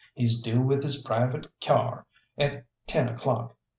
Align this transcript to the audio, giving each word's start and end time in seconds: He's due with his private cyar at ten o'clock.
He's 0.15 0.41
due 0.41 0.63
with 0.63 0.81
his 0.81 1.03
private 1.03 1.45
cyar 1.61 2.07
at 2.35 2.65
ten 2.87 3.07
o'clock. 3.07 3.55